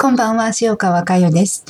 [0.00, 1.64] こんばんは、塩川佳代です。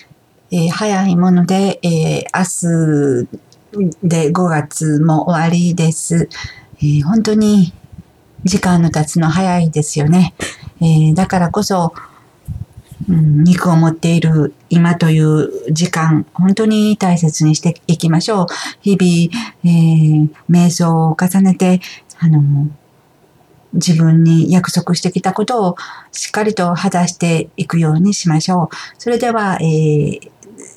[0.50, 6.28] えー、早いもので、えー、明日で5月も終わりです。
[6.76, 7.72] えー、本当に
[8.44, 10.34] 時間の経つの早いですよね。
[10.82, 11.94] えだからこそ、
[13.08, 18.46] うん、肉を持っている今という時間、本当に大切にしていきましょう。
[18.82, 21.80] 日々、え瞑想を重ねて、
[22.18, 22.68] あの、
[23.72, 25.76] 自分に約束してきたことを
[26.12, 28.76] しっかりと果たしていくようにしましょう。
[28.98, 30.30] それでは、えー、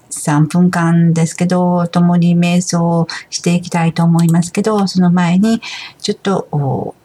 [0.10, 5.62] 3分間ですけど、共に瞑想をしていきたいと思いますけど、その前に
[6.00, 6.96] ちょっと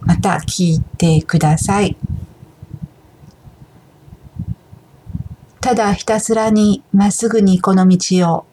[0.00, 1.96] また聞いてください。
[5.60, 8.44] ただひたすらにまっすぐにこの道を、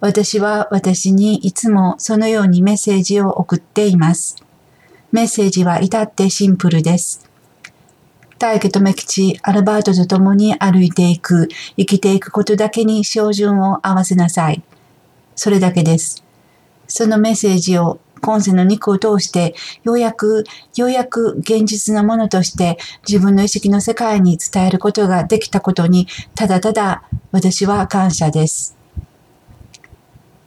[0.00, 4.43] 私は私にいつもそのようにメッセージを送っています。
[5.14, 7.30] メッセージは至ってシンプルです。
[8.40, 11.46] 大家留吉、アルバートと共に歩いていく、
[11.76, 14.64] 生きていくことだけに照準を合わせなさい。
[15.36, 16.24] それだけです。
[16.88, 20.42] そのメッセージを今世の肉を通して、ようやく、
[20.74, 28.76] ようやく現実のものとして自分の意識の世界に伝えることができたことに、ただただ私は感謝です。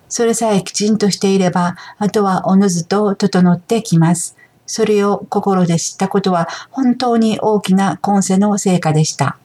[0.10, 4.36] それさえきちんとしていれば、あとはおのずと整ってきます。
[4.68, 9.38] それを心で知ったことは本当に大きな今世の成果でした。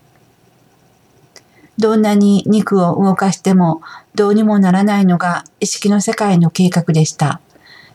[1.79, 3.81] どんなに肉を動かしても
[4.14, 7.41] どうにもならないのが意識の世界の計画でした。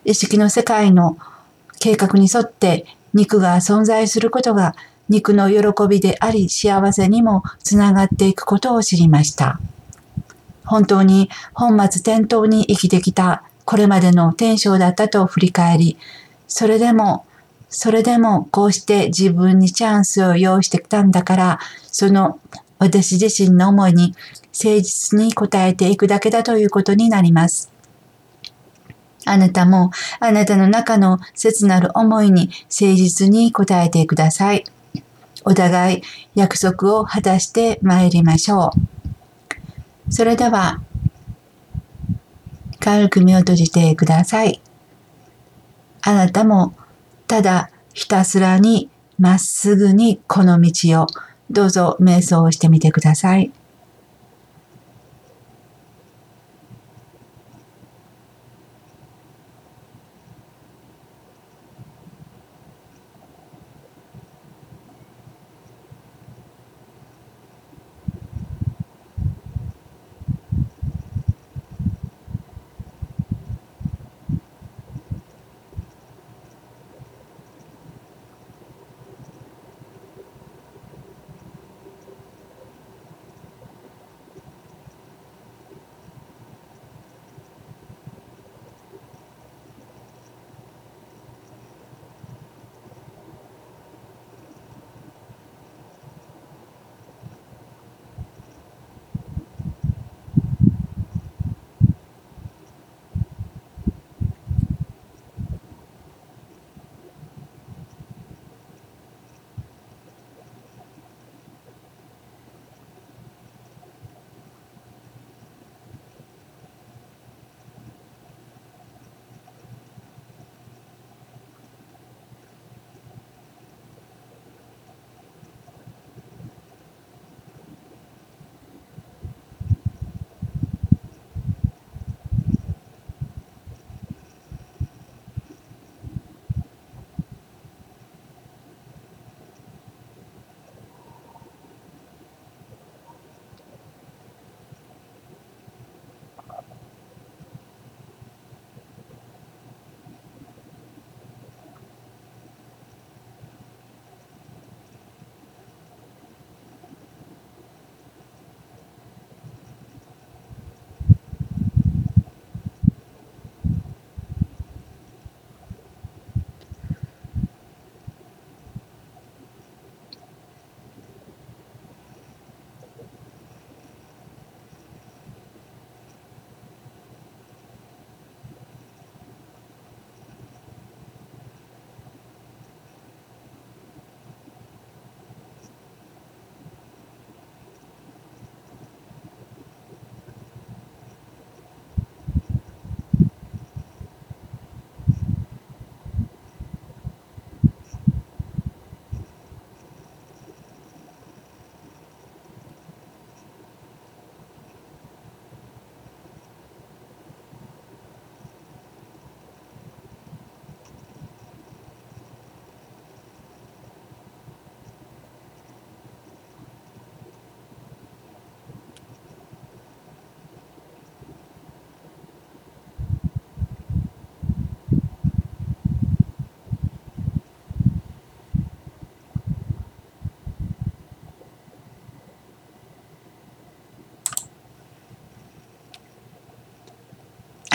[0.03, 1.17] 意識の世界の
[1.79, 4.75] 計画に沿って肉が存在することが
[5.09, 9.59] 肉の喜びであり幸せにもつながっていくことを知りました。
[10.65, 15.97] 本当に本末転倒に生きてきたこれまでの天性だったと振り返り、
[16.47, 17.25] それでも、
[17.69, 21.59] それでもこうして自分にチャンスを用意してきたんだから、
[21.91, 22.39] その
[22.79, 24.15] 私自身の思いに
[24.53, 27.71] 誠実に応えていくだけだということになります。
[29.25, 34.63] あなたもあなたの中の切なる思いに誠実に応えてください。
[35.43, 36.01] お互い
[36.35, 38.71] 約束を果たして参りましょ
[40.09, 40.11] う。
[40.11, 40.81] それでは、
[42.79, 44.61] 軽く目を閉じてください。
[46.07, 46.73] あなたも
[47.27, 51.07] ただひたすらにまっすぐにこの道を
[51.49, 53.51] どうぞ瞑想をしてみてください。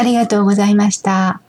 [0.02, 1.42] ありがとうございました。